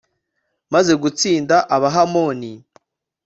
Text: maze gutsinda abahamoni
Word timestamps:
maze 0.73 0.91
gutsinda 1.01 1.57
abahamoni 1.75 2.51